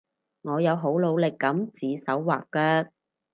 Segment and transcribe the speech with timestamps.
[0.41, 2.89] 我有好努力噉指手劃腳